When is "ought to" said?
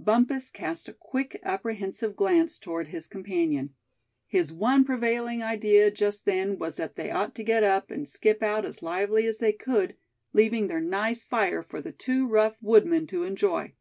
7.12-7.44